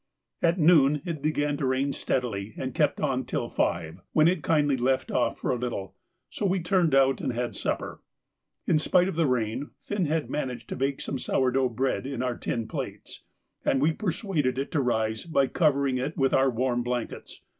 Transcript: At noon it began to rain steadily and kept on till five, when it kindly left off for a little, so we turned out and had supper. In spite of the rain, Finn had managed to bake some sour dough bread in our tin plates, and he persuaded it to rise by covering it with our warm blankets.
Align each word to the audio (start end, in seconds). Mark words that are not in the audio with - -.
At 0.41 0.57
noon 0.57 1.03
it 1.05 1.21
began 1.21 1.57
to 1.57 1.65
rain 1.67 1.93
steadily 1.93 2.55
and 2.57 2.73
kept 2.73 2.99
on 2.99 3.23
till 3.23 3.49
five, 3.49 3.99
when 4.13 4.27
it 4.27 4.41
kindly 4.41 4.75
left 4.75 5.11
off 5.11 5.37
for 5.37 5.51
a 5.51 5.57
little, 5.59 5.95
so 6.27 6.43
we 6.43 6.59
turned 6.59 6.95
out 6.95 7.21
and 7.21 7.33
had 7.33 7.55
supper. 7.55 8.01
In 8.65 8.79
spite 8.79 9.07
of 9.07 9.15
the 9.15 9.27
rain, 9.27 9.69
Finn 9.79 10.07
had 10.07 10.27
managed 10.27 10.69
to 10.69 10.75
bake 10.75 11.01
some 11.01 11.19
sour 11.19 11.51
dough 11.51 11.69
bread 11.69 12.07
in 12.07 12.23
our 12.23 12.35
tin 12.35 12.67
plates, 12.67 13.21
and 13.63 13.85
he 13.85 13.93
persuaded 13.93 14.57
it 14.57 14.71
to 14.71 14.81
rise 14.81 15.25
by 15.25 15.45
covering 15.45 15.99
it 15.99 16.17
with 16.17 16.33
our 16.33 16.49
warm 16.49 16.81
blankets. 16.81 17.43